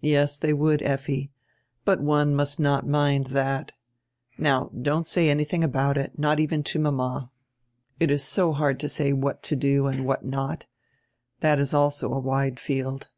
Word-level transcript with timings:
"Yes, 0.00 0.38
they 0.38 0.54
would, 0.54 0.80
Effi. 0.80 1.30
But 1.84 2.00
one 2.00 2.34
must 2.34 2.58
not 2.58 2.88
mind 2.88 3.26
that 3.36 3.72
Now, 4.38 4.70
don't 4.72 5.06
say 5.06 5.28
anything 5.28 5.62
about 5.62 5.98
it, 5.98 6.18
not 6.18 6.40
even 6.40 6.62
to 6.62 6.78
mama. 6.78 7.30
It 8.00 8.10
is 8.10 8.24
so 8.24 8.54
hard 8.54 8.80
to 8.80 8.88
say 8.88 9.12
what 9.12 9.42
to 9.42 9.56
do 9.56 9.86
and 9.86 10.06
what 10.06 10.24
not. 10.24 10.64
That 11.40 11.58
is 11.58 11.74
also 11.74 12.10
a 12.14 12.18
wide 12.18 12.58
field." 12.58 13.08